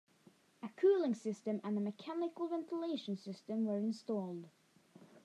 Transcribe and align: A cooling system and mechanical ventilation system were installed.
A 0.63 0.69
cooling 0.77 1.13
system 1.13 1.61
and 1.63 1.83
mechanical 1.83 2.47
ventilation 2.47 3.15
system 3.17 3.65
were 3.67 3.77
installed. 3.77 4.47